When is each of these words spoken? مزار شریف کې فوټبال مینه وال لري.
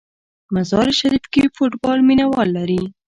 مزار 0.53 0.87
شریف 0.99 1.25
کې 1.33 1.43
فوټبال 1.55 1.99
مینه 2.07 2.25
وال 2.31 2.49
لري. 2.57 2.81